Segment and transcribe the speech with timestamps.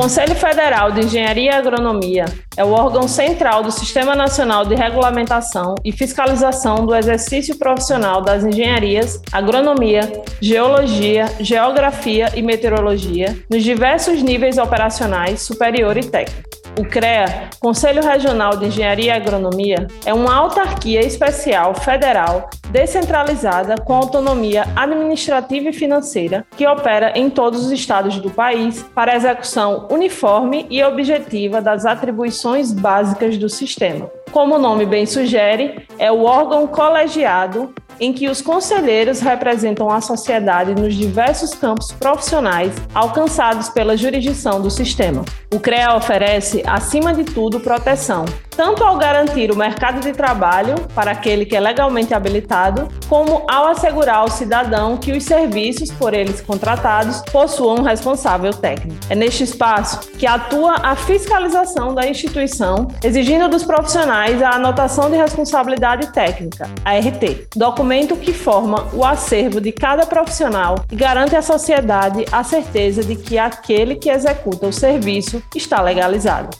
[0.00, 2.24] Conselho Federal de Engenharia e Agronomia
[2.56, 8.42] é o órgão central do Sistema Nacional de Regulamentação e Fiscalização do Exercício Profissional das
[8.42, 10.10] Engenharias, Agronomia,
[10.40, 16.49] Geologia, Geografia e Meteorologia, nos diversos níveis operacionais, superior e técnico.
[16.80, 23.92] O CREA, Conselho Regional de Engenharia e Agronomia, é uma autarquia especial federal descentralizada com
[23.92, 30.66] autonomia administrativa e financeira que opera em todos os estados do país para execução uniforme
[30.70, 34.10] e objetiva das atribuições básicas do sistema.
[34.32, 40.00] Como o nome bem sugere, é o órgão colegiado em que os conselheiros representam a
[40.00, 45.24] sociedade nos diversos campos profissionais alcançados pela jurisdição do sistema.
[45.52, 48.24] O CREA oferece, acima de tudo, proteção,
[48.60, 53.68] tanto ao garantir o mercado de trabalho para aquele que é legalmente habilitado, como ao
[53.68, 59.00] assegurar ao cidadão que os serviços por eles contratados possuam um responsável técnico.
[59.08, 65.16] É neste espaço que atua a fiscalização da instituição, exigindo dos profissionais a anotação de
[65.16, 71.40] responsabilidade técnica, a RT, documento que forma o acervo de cada profissional e garante à
[71.40, 76.50] sociedade a certeza de que aquele que executa o serviço está legalizado.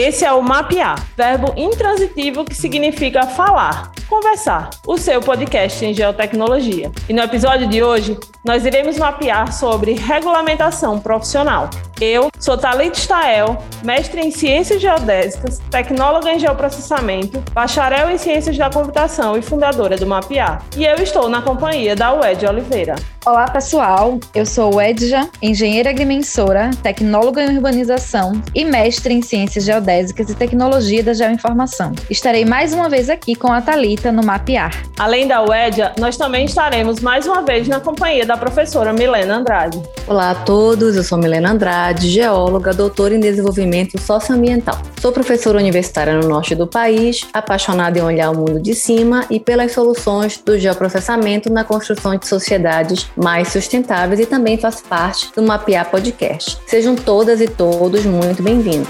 [0.00, 6.90] Esse é o mapear, verbo intransitivo que significa falar, conversar, o seu podcast em geotecnologia.
[7.06, 11.68] E no episódio de hoje, nós iremos mapear sobre regulamentação profissional.
[12.00, 18.70] Eu sou Thalita Stael, mestre em Ciências Geodésicas, tecnóloga em Geoprocessamento, bacharel em Ciências da
[18.70, 20.64] Computação e fundadora do Mapear.
[20.78, 22.94] E eu estou na companhia da UED Oliveira.
[23.26, 24.18] Olá, pessoal.
[24.34, 31.02] Eu sou Edja, engenheira agrimensora, tecnóloga em urbanização e mestre em Ciências Geodésicas e Tecnologia
[31.02, 31.92] da Geoinformação.
[32.08, 34.72] Estarei mais uma vez aqui com a Thalita no Mapear.
[34.98, 39.82] Além da UEDA, nós também estaremos mais uma vez na companhia da professora Milena Andrade.
[40.06, 44.78] Olá a todos, eu sou Milena Andrade, geóloga, doutora em desenvolvimento socioambiental.
[44.98, 49.38] Sou professora universitária no norte do país, apaixonada em olhar o mundo de cima e
[49.38, 55.42] pelas soluções do geoprocessamento na construção de sociedades mais sustentáveis e também faço parte do
[55.42, 56.58] Mapear Podcast.
[56.66, 58.88] Sejam todas e todos muito bem-vindos.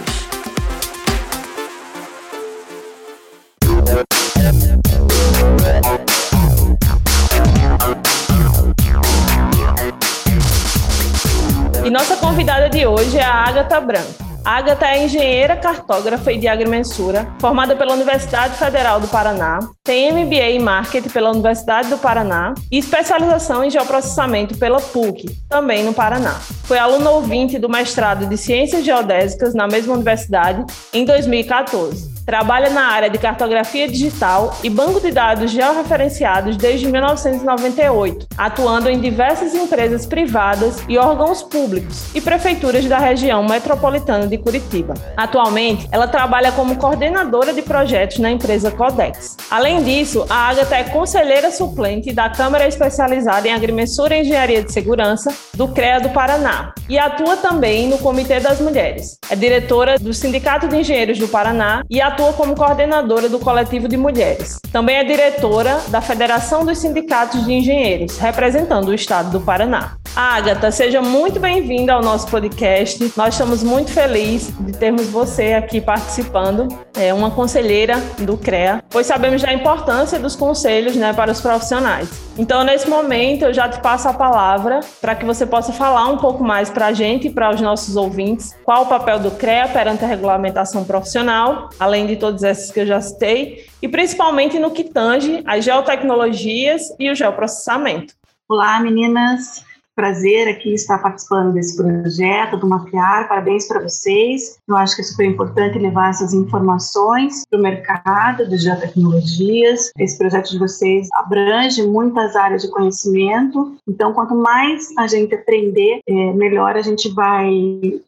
[11.85, 14.30] E nossa convidada de hoje é a Agatha Branco.
[14.45, 20.51] Agatha é engenheira, cartógrafa e de agrimensura, formada pela Universidade Federal do Paraná, tem MBA
[20.51, 26.41] em Marketing pela Universidade do Paraná e especialização em geoprocessamento pela PUC, também no Paraná.
[26.65, 32.20] Foi aluna ouvinte do mestrado de Ciências Geodésicas na mesma universidade em 2014.
[32.31, 39.01] Trabalha na área de cartografia digital e banco de dados georreferenciados desde 1998, atuando em
[39.01, 44.95] diversas empresas privadas e órgãos públicos e prefeituras da região metropolitana de Curitiba.
[45.17, 49.37] Atualmente, ela trabalha como coordenadora de projetos na empresa Codex.
[49.51, 54.73] Além disso, a Agatha é conselheira suplente da Câmara Especializada em Agrimensura e Engenharia de
[54.73, 59.19] Segurança do CREA do Paraná e atua também no Comitê das Mulheres.
[59.29, 63.97] É diretora do Sindicato de Engenheiros do Paraná e atua como coordenadora do Coletivo de
[63.97, 64.59] Mulheres.
[64.71, 69.97] Também é diretora da Federação dos Sindicatos de Engenheiros, representando o estado do Paraná.
[70.15, 73.13] Agatha, seja muito bem-vinda ao nosso podcast.
[73.17, 76.69] Nós estamos muito felizes de termos você aqui participando,
[77.03, 82.09] é uma conselheira do CREA, pois sabemos da importância dos conselhos né, para os profissionais.
[82.37, 86.19] Então, nesse momento, eu já te passo a palavra para que você possa falar um
[86.19, 89.69] pouco mais para a gente e para os nossos ouvintes qual o papel do CREA
[89.69, 94.71] perante a regulamentação profissional, além de todos esses que eu já citei, e principalmente no
[94.71, 98.15] que tange as geotecnologias e o geoprocessamento.
[98.49, 99.65] Olá, meninas
[99.95, 103.29] prazer aqui estar participando desse projeto do Mapear.
[103.29, 104.59] Parabéns para vocês.
[104.69, 109.91] Eu acho que é super importante levar essas informações para o mercado de geotecnologias.
[109.99, 113.77] Esse projeto de vocês abrange muitas áreas de conhecimento.
[113.89, 117.51] Então, quanto mais a gente aprender, é, melhor a gente vai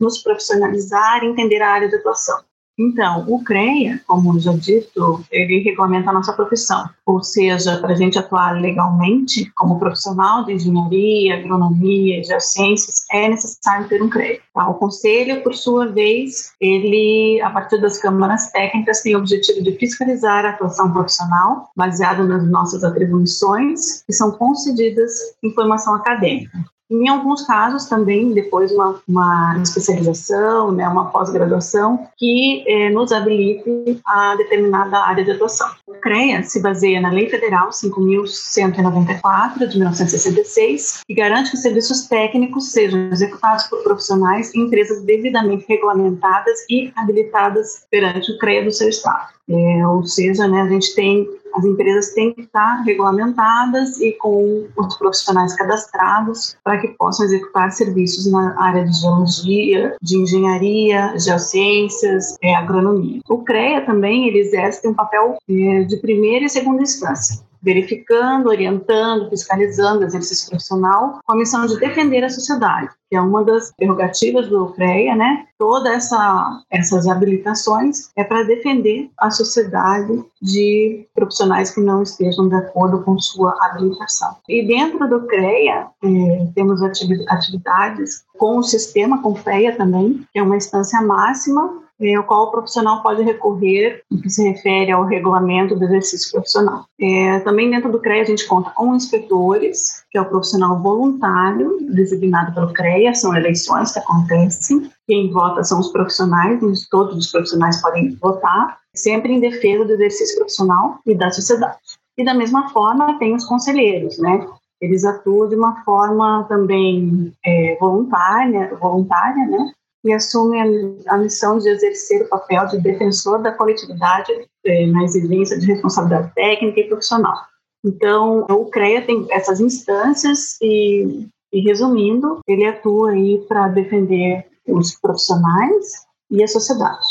[0.01, 2.41] nos profissionalizar e entender a área de atuação.
[2.79, 7.97] Então, o CREA, como já dito, ele regulamenta a nossa profissão, ou seja, para a
[7.97, 14.41] gente atuar legalmente como profissional de engenharia, agronomia geociências, é necessário ter um CREA.
[14.55, 14.69] Tá?
[14.69, 19.73] O Conselho, por sua vez, ele, a partir das câmaras técnicas, tem o objetivo de
[19.73, 26.59] fiscalizar a atuação profissional, baseado nas nossas atribuições, que são concedidas em formação acadêmica.
[26.93, 33.99] Em alguns casos também, depois uma, uma especialização, né, uma pós-graduação que eh, nos habilite
[34.05, 35.71] a determinada área de atuação.
[36.03, 42.73] CREA se baseia na Lei Federal 5.194 de 1966, que garante que os serviços técnicos
[42.73, 48.89] sejam executados por profissionais em empresas devidamente regulamentadas e habilitadas perante o CREA do seu
[48.89, 49.29] estado.
[49.49, 54.67] É, ou seja, né, a gente tem as empresas têm que estar regulamentadas e com
[54.77, 62.37] os profissionais cadastrados para que possam executar serviços na área de geologia, de engenharia, geociências,
[62.43, 63.21] é, agronomia.
[63.29, 69.31] O CREA também ele exerce um papel é, de primeira e segunda instância verificando, orientando,
[69.31, 73.73] fiscalizando o exercício profissional, com a missão de defender a sociedade, que é uma das
[73.77, 75.47] prerrogativas do CREA, né?
[75.57, 82.57] Todas essa, essas habilitações é para defender a sociedade de profissionais que não estejam de
[82.57, 84.37] acordo com sua habilitação.
[84.49, 90.43] E dentro do CREA, é, temos atividades com o sistema, com FEA também, que é
[90.43, 95.77] uma instância máxima é, qual o profissional pode recorrer no que se refere ao regulamento
[95.77, 96.85] do exercício profissional.
[97.01, 101.79] É, também dentro do CREA a gente conta com inspetores, que é o profissional voluntário
[101.91, 106.61] designado pelo CREA, são eleições que acontecem, quem vota são os profissionais,
[106.91, 111.79] todos os profissionais podem votar, sempre em defesa do exercício profissional e da sociedade.
[112.17, 114.47] E da mesma forma tem os conselheiros, né?
[114.81, 119.73] Eles atuam de uma forma também é, voluntária, voluntária, né?
[120.05, 124.33] E assume a, a, missão de exercer o papel de defensor da coletividade
[124.65, 127.37] é, na exigência de responsabilidade técnica e profissional.
[127.85, 134.99] Então, o CREA tem essas instâncias e, e resumindo, ele atua aí para defender os
[135.01, 137.07] profissionais e a sociedade.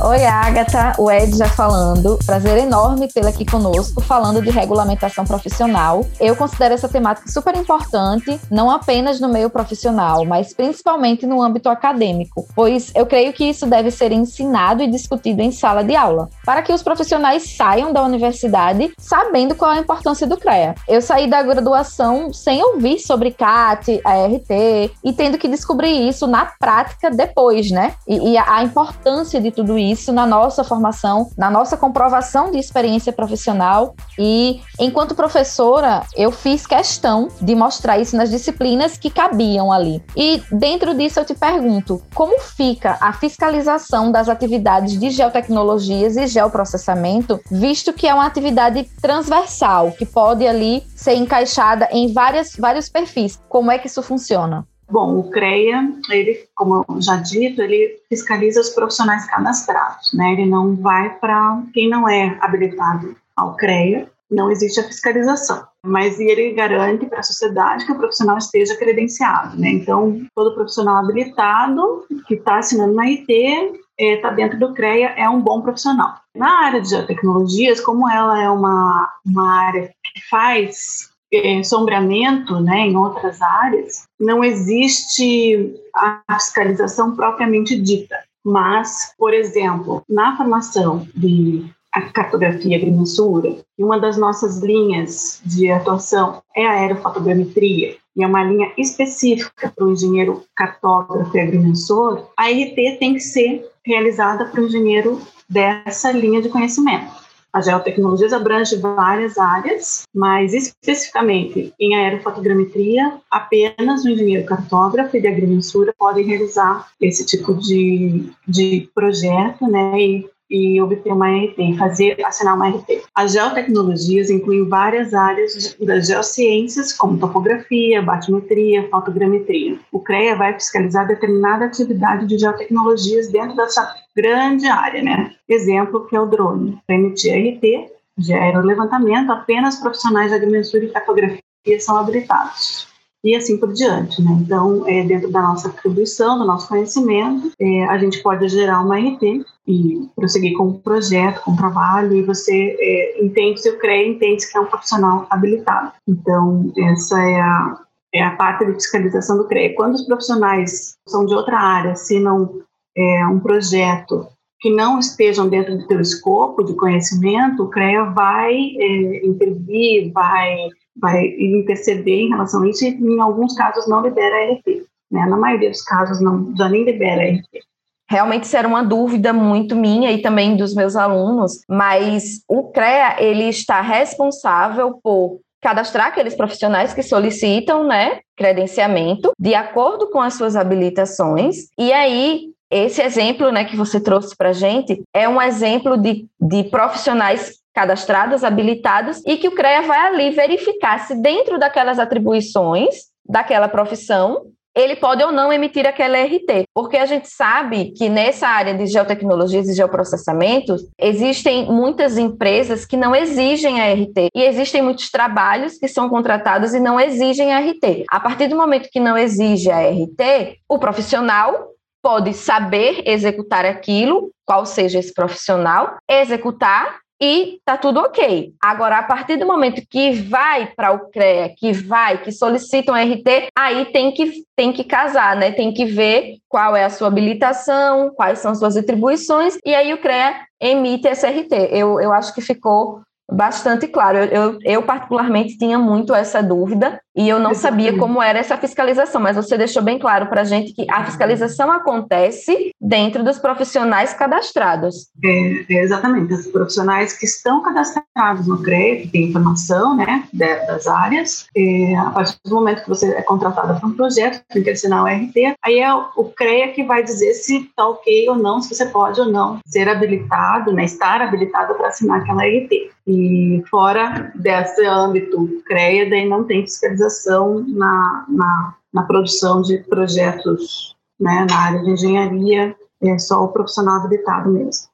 [0.00, 2.20] Oi, Agatha, o Ed já falando.
[2.24, 6.06] Prazer enorme tê-la aqui conosco, falando de regulamentação profissional.
[6.20, 11.68] Eu considero essa temática super importante, não apenas no meio profissional, mas principalmente no âmbito
[11.68, 16.28] acadêmico, pois eu creio que isso deve ser ensinado e discutido em sala de aula,
[16.44, 20.76] para que os profissionais saiam da universidade sabendo qual é a importância do CREA.
[20.86, 26.46] Eu saí da graduação sem ouvir sobre CAT, ART, e tendo que descobrir isso na
[26.46, 27.94] prática depois, né?
[28.06, 32.58] E, e a importância de tudo isso isso na nossa formação, na nossa comprovação de
[32.58, 33.94] experiência profissional.
[34.18, 40.02] E, enquanto professora, eu fiz questão de mostrar isso nas disciplinas que cabiam ali.
[40.16, 46.26] E, dentro disso, eu te pergunto: como fica a fiscalização das atividades de geotecnologias e
[46.26, 52.88] geoprocessamento, visto que é uma atividade transversal, que pode ali ser encaixada em várias, vários
[52.88, 53.38] perfis?
[53.48, 54.66] Como é que isso funciona?
[54.90, 60.32] Bom, o CREA, ele, como já dito, ele fiscaliza os profissionais cadastrados, né?
[60.32, 65.66] Ele não vai para quem não é habilitado ao CREA, não existe a fiscalização.
[65.84, 69.70] Mas ele garante para a sociedade que o profissional esteja credenciado, né?
[69.70, 75.28] Então, todo profissional habilitado que está assinando uma IT está é, dentro do CREA é
[75.28, 76.14] um bom profissional.
[76.34, 82.80] Na área de tecnologias, como ela é uma, uma área que faz é, sombreamento né,
[82.80, 88.16] em outras áreas, não existe a fiscalização propriamente dita.
[88.44, 91.66] Mas, por exemplo, na formação de
[92.14, 98.42] cartografia e agrimensura, uma das nossas linhas de atuação é a aerofotogrametria, e é uma
[98.42, 104.60] linha específica para o engenheiro cartógrafo e agrimensor, a RT tem que ser realizada para
[104.60, 107.27] o engenheiro dessa linha de conhecimento.
[107.52, 115.28] A geotecnologias abrange várias áreas, mas especificamente em aerofotogrametria, apenas o engenheiro cartógrafo e de
[115.28, 122.16] agrimensura podem realizar esse tipo de, de projeto, né, e e obter uma RT, fazer,
[122.24, 123.02] assinar uma RT.
[123.14, 129.78] As geotecnologias incluem várias áreas das geociências, como topografia, batimetria, fotogrametria.
[129.92, 135.34] O CREA vai fiscalizar determinada atividade de geotecnologias dentro dessa grande área, né?
[135.48, 136.78] Exemplo que é o drone.
[136.86, 141.42] Para emitir RT de aerolevantamento, apenas profissionais de agrimensura e cartografia
[141.78, 142.88] são habilitados
[143.22, 144.22] e assim por diante.
[144.22, 144.30] Né?
[144.40, 148.98] Então, é, dentro da nossa atribuição, do nosso conhecimento, é, a gente pode gerar uma
[148.98, 153.78] RT e prosseguir com o projeto, com o trabalho, e você é, entende, se o
[153.78, 155.92] CREA entende que é um profissional habilitado.
[156.08, 157.78] Então, essa é a,
[158.14, 159.74] é a parte de fiscalização do CREA.
[159.74, 162.62] Quando os profissionais são de outra área, assinam
[162.96, 164.26] é, um projeto
[164.58, 170.70] que não estejam dentro do teu escopo de conhecimento, o CREA vai é, intervir, vai
[171.00, 174.84] vai interceder em relação a isso e, em alguns casos, não libera a RT.
[175.10, 175.26] Né?
[175.26, 177.68] Na maioria dos casos, não, já nem libera a RT.
[178.08, 183.16] Realmente isso era uma dúvida muito minha e também dos meus alunos, mas o CREA
[183.18, 190.34] ele está responsável por cadastrar aqueles profissionais que solicitam, né, credenciamento de acordo com as
[190.34, 191.68] suas habilitações.
[191.76, 196.64] E aí esse exemplo, né, que você trouxe para gente é um exemplo de, de
[196.64, 203.68] profissionais cadastrados, habilitados e que o CREA vai ali verificar se dentro daquelas atribuições daquela
[203.68, 204.46] profissão
[204.76, 208.86] ele pode ou não emitir aquela RT, porque a gente sabe que nessa área de
[208.86, 215.78] geotecnologias e geoprocessamentos existem muitas empresas que não exigem a RT e existem muitos trabalhos
[215.78, 218.04] que são contratados e não exigem a RT.
[218.10, 221.72] A partir do momento que não exige a RT, o profissional
[222.02, 228.52] pode saber executar aquilo, qual seja esse profissional, executar e tá tudo ok.
[228.60, 232.94] Agora, a partir do momento que vai para o CREA, que vai, que solicita um
[232.94, 235.50] RT, aí tem que, tem que casar, né?
[235.50, 239.98] Tem que ver qual é a sua habilitação, quais são suas atribuições, e aí o
[239.98, 241.52] CREA emite esse RT.
[241.70, 244.18] Eu, eu acho que ficou bastante claro.
[244.18, 249.20] Eu, eu, particularmente, tinha muito essa dúvida e eu não sabia como era essa fiscalização,
[249.20, 254.14] mas você deixou bem claro para a gente que a fiscalização acontece dentro dos profissionais
[254.14, 255.08] cadastrados.
[255.24, 260.86] É, é, exatamente, os profissionais que estão cadastrados no CREA, que tem informação né, das
[260.86, 264.70] áreas, é, a partir do momento que você é contratado para um projeto, tem que
[264.70, 268.62] assinar o RT, aí é o CREA que vai dizer se está ok ou não,
[268.62, 272.92] se você pode ou não ser habilitado, né, estar habilitado para assinar aquela RT.
[273.10, 280.94] E fora desse âmbito CREA, daí não tem fiscalização na, na, na produção de projetos
[281.18, 284.88] né, na área de engenharia, é só o profissional habilitado mesmo.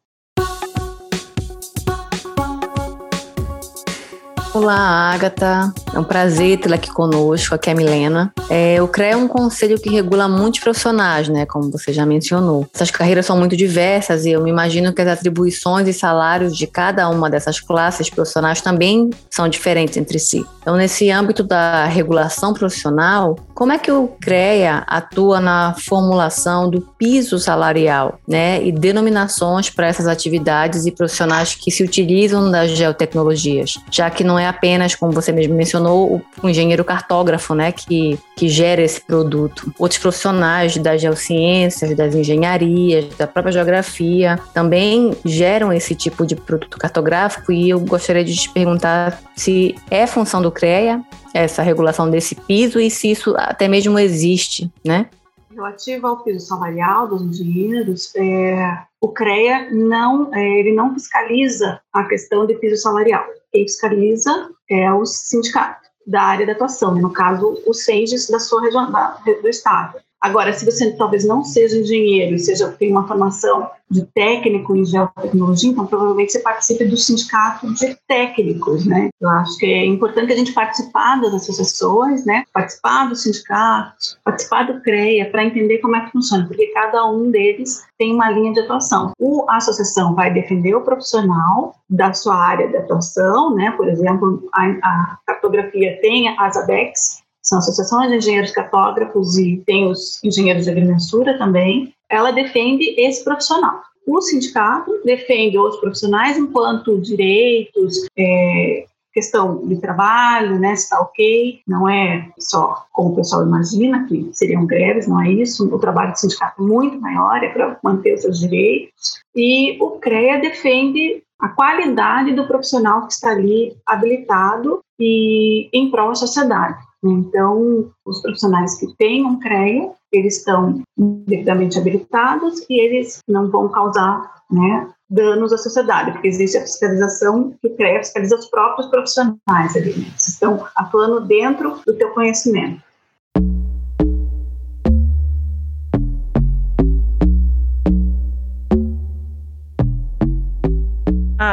[4.55, 5.75] Olá, Agatha.
[5.95, 7.55] É um prazer tê-la aqui conosco.
[7.55, 8.33] Aqui é a Milena.
[8.51, 11.47] É, o CREA é um conselho que regula muitos profissionais, né?
[11.47, 12.67] Como você já mencionou.
[12.75, 16.67] Essas carreiras são muito diversas e eu me imagino que as atribuições e salários de
[16.67, 20.45] cada uma dessas classes profissionais também são diferentes entre si.
[20.61, 26.81] Então, nesse âmbito da regulação profissional, como é que o CREA atua na formulação do
[26.81, 28.65] piso salarial, né?
[28.65, 34.37] E denominações para essas atividades e profissionais que se utilizam das geotecnologias, já que não
[34.37, 39.73] é apenas, como você mesmo mencionou, o engenheiro cartógrafo, né, que, que gera esse produto.
[39.79, 46.79] Outros profissionais das geociências, das engenharias, da própria geografia, também geram esse tipo de produto
[46.79, 51.03] cartográfico e eu gostaria de te perguntar se é função do CREA
[51.35, 55.09] essa regulação desse piso e se isso até mesmo existe, né?
[55.51, 62.05] Relativo ao piso salarial dos engenheiros, é, o CREA não, é, ele não fiscaliza a
[62.05, 63.25] questão de piso salarial.
[63.53, 67.01] Quem fiscaliza é o sindicato da área de atuação, né?
[67.01, 69.99] no caso, o SENGES da sua região, da, do estado.
[70.25, 75.71] Agora, se você talvez não seja engenheiro, seja tem uma formação de técnico em geotecnologia,
[75.71, 79.11] então provavelmente você participe do sindicato de técnicos, né?
[79.21, 82.45] Eu acho que é importante a gente participar das associações, né?
[82.55, 87.31] Participar dos sindicatos, participar do CREA para entender como é que funciona, porque cada um
[87.31, 89.13] deles tem uma linha de atuação.
[89.21, 93.73] O, a associação vai defender o profissional da sua área de atuação, né?
[93.73, 99.87] Por exemplo, a, a cartografia tem as ABECs, são associações de engenheiros cartógrafos e tem
[99.89, 103.83] os engenheiros de agrimensura também, ela defende esse profissional.
[104.07, 111.89] O sindicato defende outros profissionais enquanto direitos, é, questão de trabalho, né, está ok, não
[111.89, 116.19] é só como o pessoal imagina que seriam greves, não é isso, o trabalho do
[116.19, 121.49] sindicato é muito maior, é para manter os seus direitos, e o CREA defende a
[121.49, 126.79] qualidade do profissional que está ali habilitado e em prol da sociedade.
[127.05, 133.69] Então, os profissionais que têm um CREA, eles estão devidamente habilitados e eles não vão
[133.69, 138.89] causar né, danos à sociedade, porque existe a fiscalização que o CREA fiscaliza os próprios
[138.89, 140.07] profissionais ali, né?
[140.09, 142.83] Eles estão atuando dentro do teu conhecimento.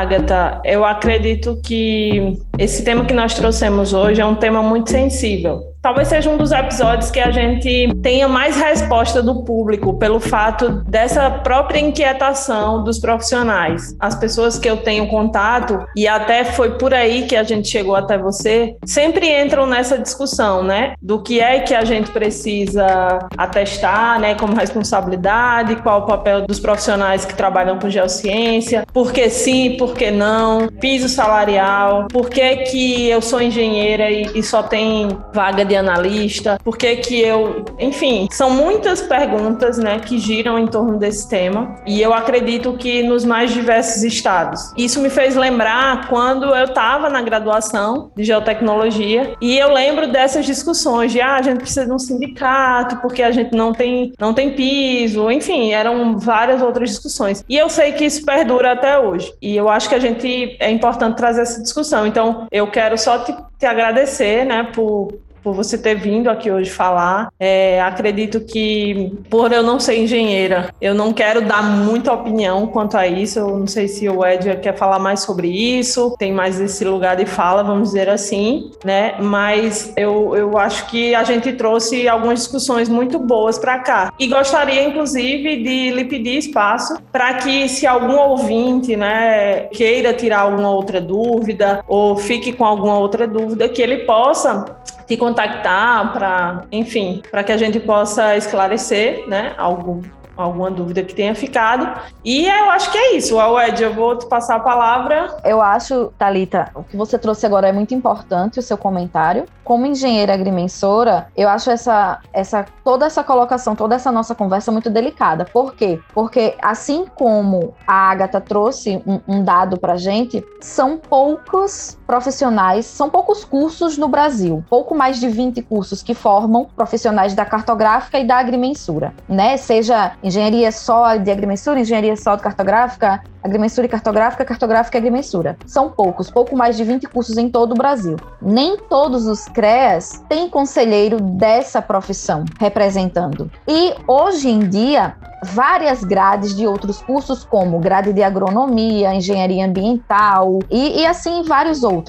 [0.02, 5.71] Agatha, eu acredito que esse tema que nós trouxemos hoje é um tema muito sensível
[5.82, 10.70] talvez seja um dos episódios que a gente tenha mais resposta do público pelo fato
[10.88, 13.96] dessa própria inquietação dos profissionais.
[14.00, 17.96] As pessoas que eu tenho contato, e até foi por aí que a gente chegou
[17.96, 20.94] até você, sempre entram nessa discussão, né?
[21.02, 26.60] Do que é que a gente precisa atestar, né, como responsabilidade, qual o papel dos
[26.60, 32.58] profissionais que trabalham com geociência, por que sim, por que não, piso salarial, por que
[32.58, 36.58] que eu sou engenheira e, e só tem vaga de de analista?
[36.64, 41.78] Por que que eu, enfim, são muitas perguntas, né, que giram em torno desse tema
[41.88, 44.74] e eu acredito que nos mais diversos estados.
[44.78, 50.46] Isso me fez lembrar quando eu estava na graduação de geotecnologia e eu lembro dessas
[50.46, 54.34] discussões de ah, a gente precisa de um sindicato porque a gente não tem não
[54.34, 57.44] tem piso, enfim, eram várias outras discussões.
[57.48, 59.34] E eu sei que isso perdura até hoje.
[59.42, 62.06] E eu acho que a gente é importante trazer essa discussão.
[62.06, 65.14] Então, eu quero só te, te agradecer, né, por
[65.44, 67.30] por você ter vindo aqui hoje falar.
[67.40, 72.98] É, acredito que, por eu não ser engenheira, eu não quero dar muita opinião quanto
[72.98, 73.40] a isso.
[73.40, 77.16] Eu não sei se o Ed quer falar mais sobre isso, tem mais esse lugar
[77.16, 79.16] de fala, vamos dizer assim, né?
[79.20, 84.14] Mas eu, eu acho que a gente trouxe algumas discussões muito boas para cá.
[84.20, 90.42] E gostaria, inclusive, de lhe pedir espaço para que, se algum ouvinte, né, queira tirar
[90.42, 94.66] alguma outra dúvida ou fique com alguma outra dúvida, que ele possa
[95.12, 100.02] te contactar para, enfim, para que a gente possa esclarecer, né, algo
[100.38, 102.00] alguma dúvida que tenha ficado.
[102.24, 103.38] E eu acho que é isso.
[103.60, 105.38] Ed, eu vou te passar a palavra.
[105.44, 109.46] Eu acho, Talita, o que você trouxe agora é muito importante, o seu comentário.
[109.64, 114.90] Como engenheira agrimensora, eu acho essa, essa toda essa colocação, toda essa nossa conversa muito
[114.90, 115.46] delicada.
[115.46, 116.00] Por quê?
[116.14, 123.10] Porque assim como a Agatha trouxe um, um dado para gente, são poucos profissionais, são
[123.10, 128.28] poucos cursos no Brasil, pouco mais de 20 cursos que formam profissionais da cartográfica e
[128.28, 129.56] da agrimensura, né?
[129.56, 135.58] Seja engenharia só de agrimensura, engenharia só de cartográfica, agrimensura e cartográfica, cartográfica e agrimensura.
[135.66, 138.18] São poucos, pouco mais de 20 cursos em todo o Brasil.
[138.42, 143.50] Nem todos os CREAS têm conselheiro dessa profissão representando.
[143.66, 150.60] E hoje em dia, várias grades de outros cursos, como grade de agronomia, engenharia ambiental
[150.70, 152.01] e, e, assim vários outros,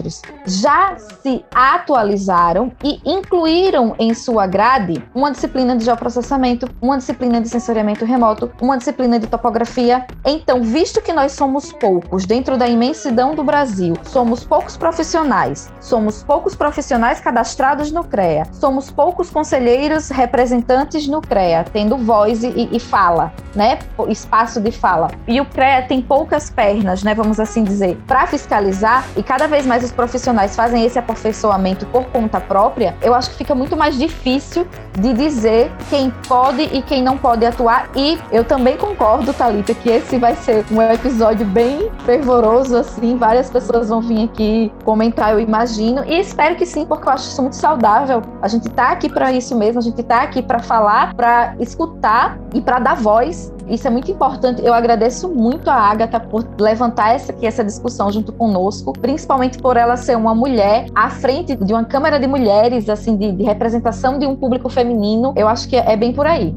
[0.46, 7.48] já se atualizaram e incluíram em sua grade uma disciplina de geoprocessamento, uma disciplina de
[7.48, 10.06] sensoriamento remoto, uma disciplina de topografia.
[10.24, 16.22] Então, visto que nós somos poucos dentro da imensidão do Brasil, somos poucos profissionais, somos
[16.22, 22.80] poucos profissionais cadastrados no CREA, somos poucos conselheiros representantes no CREA, tendo voz e, e
[22.80, 23.78] fala fala, né?
[24.08, 25.10] Espaço de fala.
[25.26, 27.14] E o CREA tem poucas pernas, né?
[27.14, 32.04] Vamos assim dizer, para fiscalizar e cada vez mais os profissionais fazem esse aperfeiçoamento por
[32.06, 34.66] conta própria, eu acho que fica muito mais difícil
[34.98, 37.90] de dizer quem pode e quem não pode atuar.
[37.96, 43.16] E eu também concordo, Thalita, que esse vai ser um episódio bem fervoroso, assim.
[43.16, 46.04] Várias pessoas vão vir aqui comentar, eu imagino.
[46.06, 48.22] E espero que sim, porque eu acho isso muito saudável.
[48.40, 52.38] A gente tá aqui para isso mesmo, a gente tá aqui para falar, para escutar
[52.54, 53.52] e para dar voz.
[53.72, 54.62] Isso é muito importante.
[54.62, 59.78] Eu agradeço muito a Agatha por levantar essa, aqui, essa discussão junto conosco, principalmente por
[59.78, 64.18] ela ser uma mulher à frente de uma Câmara de Mulheres, assim, de, de representação
[64.18, 65.32] de um público feminino.
[65.34, 66.54] Eu acho que é, bem por aí.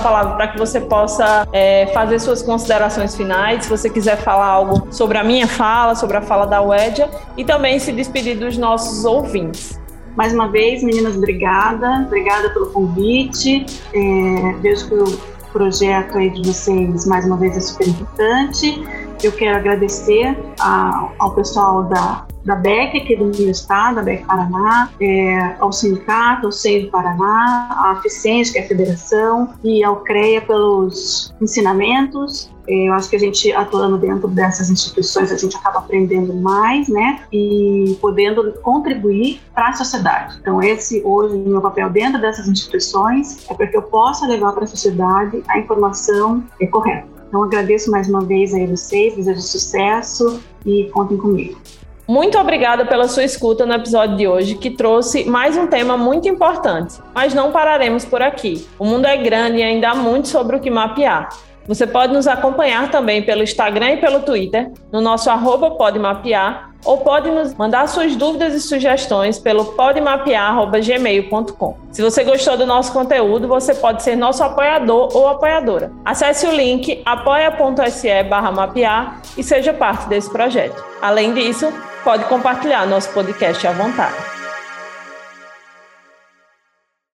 [0.00, 4.88] Palavra para que você possa é, fazer suas considerações finais, se você quiser falar algo
[4.90, 9.04] sobre a minha fala, sobre a fala da Wedia e também se despedir dos nossos
[9.04, 9.78] ouvintes.
[10.16, 12.04] Mais uma vez, meninas, obrigada.
[12.06, 13.64] Obrigada pelo convite.
[13.94, 15.20] É, vejo que o
[15.52, 18.84] projeto aí de vocês, mais uma vez, é super importante.
[19.22, 24.24] Eu quero agradecer a, ao pessoal da da BEC, aqui do meu estado, da BEC
[24.24, 29.84] Paraná, é, ao sindicato, ao SEI do Paraná, à FICENS, que é a federação, e
[29.84, 32.50] ao CREA pelos ensinamentos.
[32.68, 36.88] É, eu acho que a gente atuando dentro dessas instituições, a gente acaba aprendendo mais,
[36.88, 37.20] né?
[37.32, 40.38] E podendo contribuir para a sociedade.
[40.40, 44.64] Então, esse hoje, meu papel dentro dessas instituições é para que eu possa levar para
[44.64, 47.08] a sociedade a informação é, correta.
[47.28, 51.58] Então, agradeço mais uma vez a vocês, desejo sucesso e contem comigo.
[52.10, 56.28] Muito obrigada pela sua escuta no episódio de hoje, que trouxe mais um tema muito
[56.28, 56.96] importante.
[57.14, 58.66] Mas não pararemos por aqui.
[58.80, 61.28] O mundo é grande e ainda há muito sobre o que mapear.
[61.68, 66.98] Você pode nos acompanhar também pelo Instagram e pelo Twitter, no nosso arroba podemapear, ou
[66.98, 71.76] pode nos mandar suas dúvidas e sugestões pelo podemapear.gmail.com.
[71.92, 75.92] Se você gostou do nosso conteúdo, você pode ser nosso apoiador ou apoiadora.
[76.04, 78.08] Acesse o link apoia.se
[78.52, 80.90] mapear e seja parte desse projeto.
[81.00, 81.72] Além disso,
[82.04, 84.39] pode compartilhar nosso podcast à vontade.